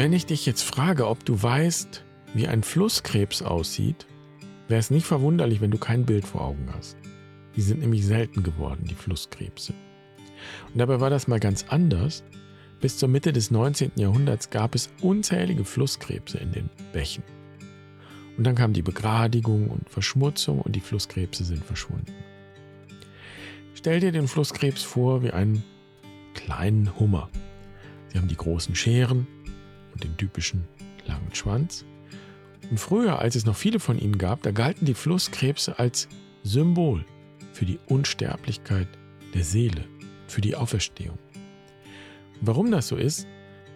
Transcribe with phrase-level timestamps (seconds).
[0.00, 4.06] Wenn ich dich jetzt frage, ob du weißt, wie ein Flusskrebs aussieht,
[4.66, 6.96] wäre es nicht verwunderlich, wenn du kein Bild vor Augen hast.
[7.54, 9.74] Die sind nämlich selten geworden, die Flusskrebse.
[10.72, 12.24] Und dabei war das mal ganz anders.
[12.80, 13.92] Bis zur Mitte des 19.
[13.96, 17.22] Jahrhunderts gab es unzählige Flusskrebse in den Bächen.
[18.38, 22.14] Und dann kam die Begradigung und Verschmutzung und die Flusskrebse sind verschwunden.
[23.74, 25.62] Stell dir den Flusskrebs vor wie einen
[26.32, 27.28] kleinen Hummer.
[28.08, 29.26] Sie haben die großen Scheren
[30.00, 30.66] den typischen
[31.06, 31.84] langen Schwanz.
[32.70, 36.08] Und früher, als es noch viele von ihnen gab, da galten die Flusskrebse als
[36.42, 37.04] Symbol
[37.52, 38.88] für die Unsterblichkeit
[39.34, 39.84] der Seele,
[40.26, 41.18] für die Auferstehung.
[42.40, 43.26] Warum das so ist,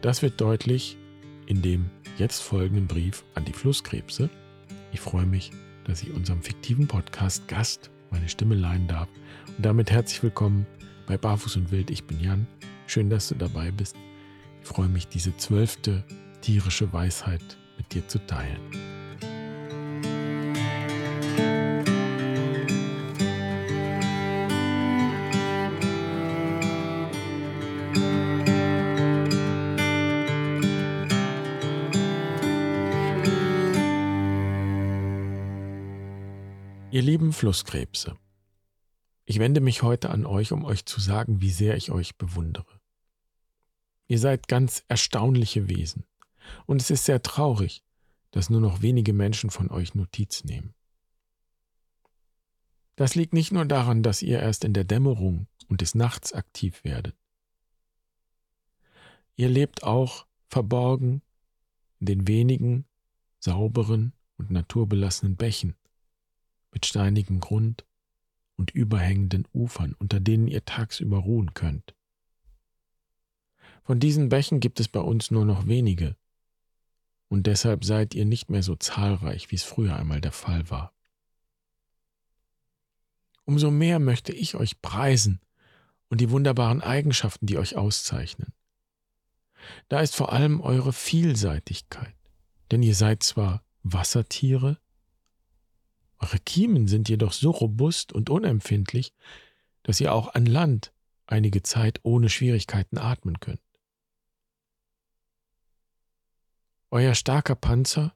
[0.00, 0.96] das wird deutlich
[1.46, 4.30] in dem jetzt folgenden Brief an die Flusskrebse.
[4.92, 5.50] Ich freue mich,
[5.84, 9.08] dass ich unserem fiktiven Podcast Gast meine Stimme leihen darf.
[9.56, 10.66] Und damit herzlich willkommen
[11.06, 11.90] bei Barfuß und Wild.
[11.90, 12.46] Ich bin Jan.
[12.86, 13.96] Schön, dass du dabei bist.
[14.62, 16.04] Ich freue mich, diese zwölfte
[16.44, 18.60] tierische Weisheit mit dir zu teilen.
[36.90, 38.16] Ihr lieben Flusskrebse,
[39.24, 42.80] ich wende mich heute an euch, um euch zu sagen, wie sehr ich euch bewundere.
[44.06, 46.04] Ihr seid ganz erstaunliche Wesen,
[46.66, 47.82] und es ist sehr traurig,
[48.30, 50.74] dass nur noch wenige Menschen von euch Notiz nehmen.
[52.96, 56.84] Das liegt nicht nur daran, dass ihr erst in der Dämmerung und des Nachts aktiv
[56.84, 57.16] werdet.
[59.36, 61.22] Ihr lebt auch verborgen
[61.98, 62.84] in den wenigen
[63.38, 65.74] sauberen und naturbelassenen Bächen,
[66.72, 67.84] mit steinigem Grund
[68.56, 71.94] und überhängenden Ufern, unter denen ihr tagsüber ruhen könnt.
[73.82, 76.16] Von diesen Bächen gibt es bei uns nur noch wenige,
[77.34, 80.92] und deshalb seid ihr nicht mehr so zahlreich, wie es früher einmal der Fall war.
[83.44, 85.40] Umso mehr möchte ich euch preisen
[86.08, 88.52] und die wunderbaren Eigenschaften, die euch auszeichnen.
[89.88, 92.14] Da ist vor allem eure Vielseitigkeit,
[92.70, 94.78] denn ihr seid zwar Wassertiere,
[96.20, 99.12] eure Kiemen sind jedoch so robust und unempfindlich,
[99.82, 100.92] dass ihr auch an Land
[101.26, 103.63] einige Zeit ohne Schwierigkeiten atmen könnt.
[106.94, 108.14] Euer starker Panzer,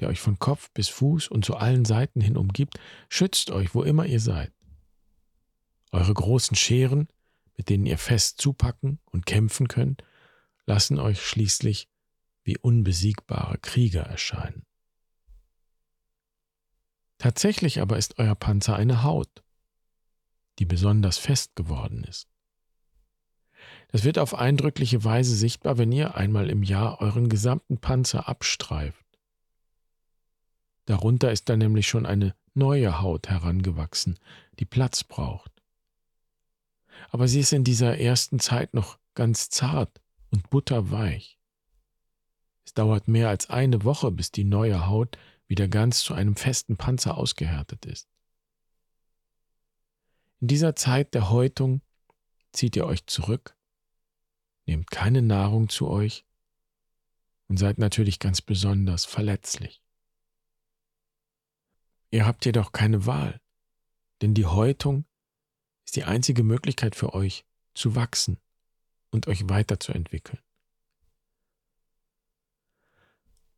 [0.00, 3.82] der euch von Kopf bis Fuß und zu allen Seiten hin umgibt, schützt euch, wo
[3.82, 4.54] immer ihr seid.
[5.92, 7.08] Eure großen Scheren,
[7.58, 10.02] mit denen ihr fest zupacken und kämpfen könnt,
[10.64, 11.90] lassen euch schließlich
[12.42, 14.64] wie unbesiegbare Krieger erscheinen.
[17.18, 19.44] Tatsächlich aber ist euer Panzer eine Haut,
[20.58, 22.30] die besonders fest geworden ist.
[23.96, 29.06] Das wird auf eindrückliche Weise sichtbar, wenn ihr einmal im Jahr euren gesamten Panzer abstreift.
[30.84, 34.18] Darunter ist dann nämlich schon eine neue Haut herangewachsen,
[34.58, 35.50] die Platz braucht.
[37.08, 41.38] Aber sie ist in dieser ersten Zeit noch ganz zart und butterweich.
[42.66, 46.76] Es dauert mehr als eine Woche, bis die neue Haut wieder ganz zu einem festen
[46.76, 48.10] Panzer ausgehärtet ist.
[50.42, 51.80] In dieser Zeit der Häutung
[52.52, 53.56] zieht ihr euch zurück,
[54.96, 56.24] keine Nahrung zu euch
[57.48, 59.82] und seid natürlich ganz besonders verletzlich.
[62.10, 63.38] Ihr habt jedoch keine Wahl,
[64.22, 65.04] denn die Häutung
[65.84, 68.38] ist die einzige Möglichkeit für euch zu wachsen
[69.10, 70.40] und euch weiterzuentwickeln.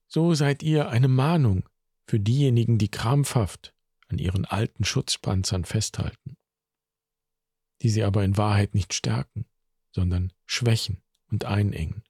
[0.08, 1.68] So seid ihr eine Mahnung
[2.08, 3.72] für diejenigen, die krampfhaft
[4.08, 6.36] an ihren alten Schutzpanzern festhalten,
[7.82, 9.46] die sie aber in Wahrheit nicht stärken,
[9.92, 11.00] sondern schwächen
[11.30, 12.02] und einengen.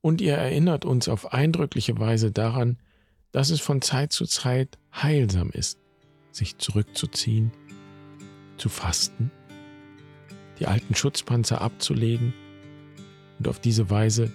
[0.00, 2.78] Und ihr erinnert uns auf eindrückliche Weise daran,
[3.32, 5.78] dass es von Zeit zu Zeit heilsam ist,
[6.30, 7.52] sich zurückzuziehen,
[8.56, 9.30] zu fasten,
[10.58, 12.32] die alten Schutzpanzer abzulegen
[13.38, 14.32] und auf diese Weise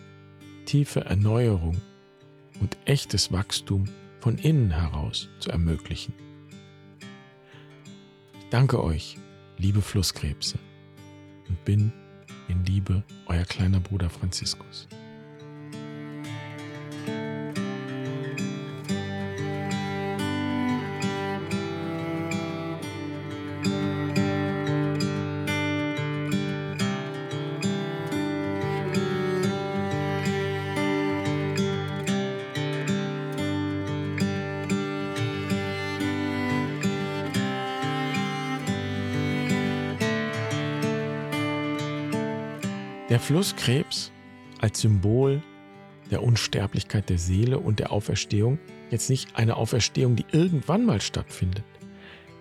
[0.66, 1.82] tiefe Erneuerung
[2.60, 3.86] und echtes Wachstum
[4.20, 6.14] von innen heraus zu ermöglichen.
[8.40, 9.18] Ich danke euch,
[9.58, 10.60] liebe Flusskrebse,
[11.50, 11.92] und bin
[12.48, 14.88] in Liebe euer kleiner Bruder Franziskus.
[43.14, 44.12] Der Flusskrebs
[44.60, 45.44] als Symbol
[46.10, 48.58] der Unsterblichkeit der Seele und der Auferstehung
[48.90, 51.64] jetzt nicht eine Auferstehung, die irgendwann mal stattfindet,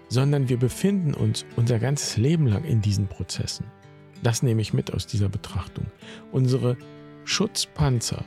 [0.08, 3.66] sondern wir befinden uns unser ganzes Leben lang in diesen Prozessen.
[4.22, 5.88] Das nehme ich mit aus dieser Betrachtung.
[6.30, 6.78] Unsere
[7.26, 8.24] Schutzpanzer,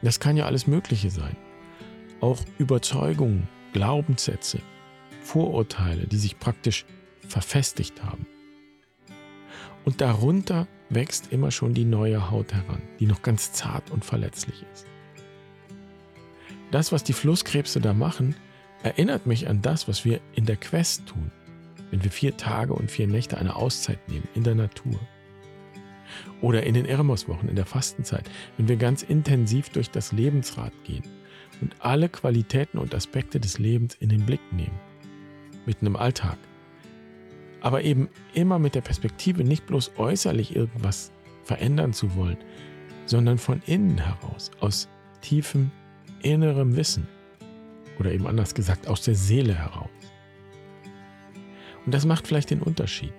[0.00, 1.36] das kann ja alles Mögliche sein.
[2.20, 4.60] Auch Überzeugungen, Glaubenssätze,
[5.22, 6.84] Vorurteile, die sich praktisch
[7.26, 8.28] verfestigt haben.
[9.84, 14.64] Und darunter wächst immer schon die neue Haut heran, die noch ganz zart und verletzlich
[14.72, 14.86] ist.
[16.70, 18.36] Das, was die Flusskrebse da machen,
[18.82, 21.30] erinnert mich an das, was wir in der Quest tun,
[21.90, 24.98] wenn wir vier Tage und vier Nächte eine Auszeit nehmen in der Natur.
[26.40, 31.04] Oder in den Eremos-Wochen, in der Fastenzeit, wenn wir ganz intensiv durch das Lebensrad gehen
[31.60, 34.78] und alle Qualitäten und Aspekte des Lebens in den Blick nehmen.
[35.66, 36.38] Mitten im Alltag,
[37.60, 41.12] aber eben immer mit der Perspektive, nicht bloß äußerlich irgendwas
[41.44, 42.38] verändern zu wollen,
[43.06, 44.88] sondern von innen heraus, aus
[45.20, 45.70] tiefem
[46.22, 47.08] innerem Wissen
[47.98, 49.88] oder eben anders gesagt aus der Seele heraus.
[51.84, 53.12] Und das macht vielleicht den Unterschied.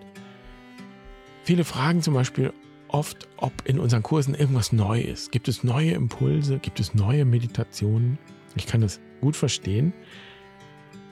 [1.43, 2.53] Viele fragen zum Beispiel
[2.87, 5.31] oft, ob in unseren Kursen irgendwas neu ist.
[5.31, 6.59] Gibt es neue Impulse?
[6.59, 8.17] Gibt es neue Meditationen?
[8.55, 9.93] Ich kann das gut verstehen.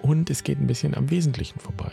[0.01, 1.91] Und es geht ein bisschen am Wesentlichen vorbei.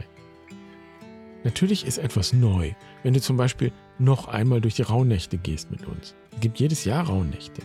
[1.46, 2.72] Natürlich ist etwas neu,
[3.04, 3.70] wenn du zum Beispiel
[4.00, 6.16] noch einmal durch die Rauhnächte gehst mit uns.
[6.32, 7.62] Es gibt jedes Jahr Rauhnächte.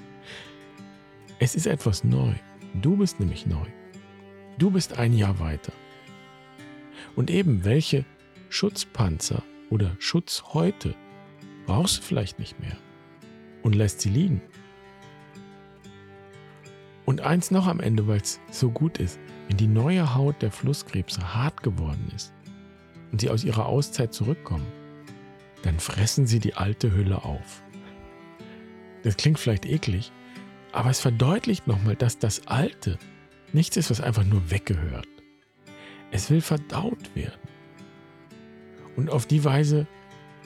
[1.39, 2.31] Es ist etwas neu.
[2.79, 3.65] Du bist nämlich neu.
[4.59, 5.73] Du bist ein Jahr weiter.
[7.15, 8.05] Und eben, welche
[8.49, 9.41] Schutzpanzer
[9.71, 10.93] oder Schutzhäute
[11.65, 12.77] brauchst du vielleicht nicht mehr
[13.63, 14.43] und lässt sie liegen.
[17.07, 20.51] Und eins noch am Ende, weil es so gut ist, wenn die neue Haut der
[20.51, 22.31] Flusskrebse hart geworden ist,
[23.11, 24.67] und sie aus ihrer Auszeit zurückkommen,
[25.63, 27.63] dann fressen sie die alte Hülle auf.
[29.03, 30.11] Das klingt vielleicht eklig,
[30.71, 32.97] aber es verdeutlicht nochmal, dass das Alte
[33.53, 35.07] nichts ist, was einfach nur weggehört.
[36.11, 37.39] Es will verdaut werden
[38.95, 39.87] und auf die Weise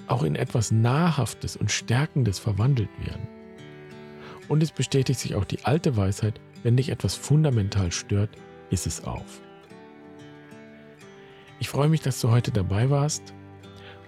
[0.08, 3.28] auch in etwas Nahrhaftes und Stärkendes verwandelt werden.
[4.48, 8.30] Und es bestätigt sich auch die alte Weisheit, wenn dich etwas fundamental stört,
[8.70, 9.42] ist es auf.
[11.66, 13.34] Ich freue mich, dass du heute dabei warst.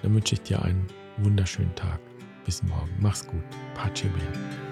[0.04, 0.86] Dann wünsche ich dir einen
[1.18, 2.00] wunderschönen Tag.
[2.46, 2.92] Bis morgen.
[3.00, 3.42] Mach's gut.
[3.74, 4.67] Pace bene.